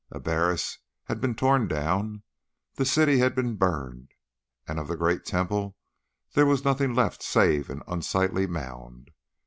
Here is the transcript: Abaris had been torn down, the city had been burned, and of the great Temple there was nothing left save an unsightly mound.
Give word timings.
Abaris 0.11 0.79
had 1.03 1.21
been 1.21 1.35
torn 1.35 1.67
down, 1.67 2.23
the 2.73 2.85
city 2.85 3.19
had 3.19 3.35
been 3.35 3.55
burned, 3.55 4.13
and 4.67 4.79
of 4.79 4.87
the 4.87 4.97
great 4.97 5.25
Temple 5.25 5.77
there 6.33 6.47
was 6.47 6.63
nothing 6.65 6.95
left 6.95 7.21
save 7.21 7.69
an 7.69 7.83
unsightly 7.87 8.47
mound. 8.47 9.11